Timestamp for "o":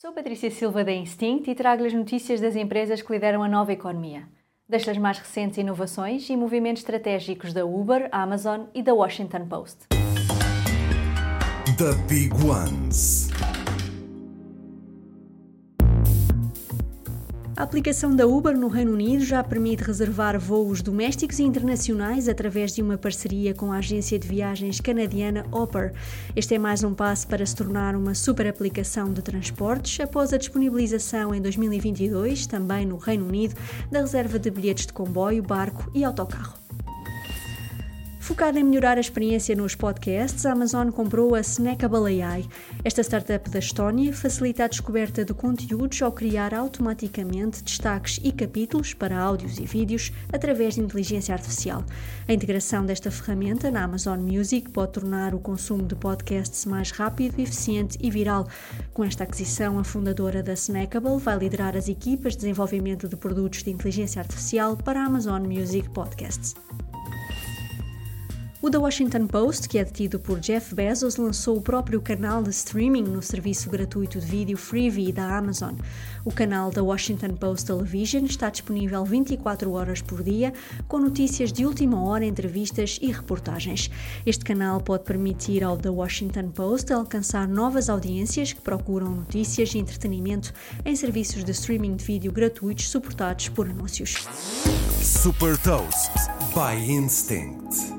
55.34-55.40, 68.62-68.68, 71.56-71.62, 76.26-76.30